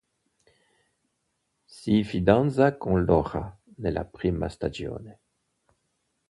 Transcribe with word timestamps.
Si 1.75 2.03
fidanza 2.03 2.75
con 2.79 3.05
Laura 3.05 3.55
nella 3.75 4.03
prima 4.03 4.49
stagione. 4.49 5.19